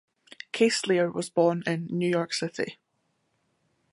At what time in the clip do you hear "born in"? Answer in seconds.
1.29-1.85